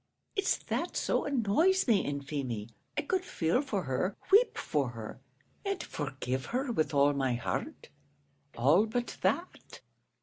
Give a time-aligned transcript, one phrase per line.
[0.35, 5.21] it's that so annoys me in Feemy; I could feel for her weep for her
[5.63, 7.89] and forgive her with all my heart
[8.57, 9.81] all but that."